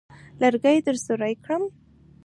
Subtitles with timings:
[0.41, 1.63] لرګي درسوري کړم.